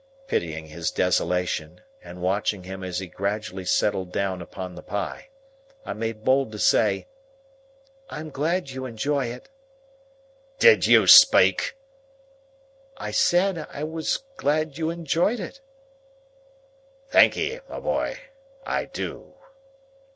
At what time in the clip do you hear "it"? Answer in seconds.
9.27-9.47, 15.39-15.61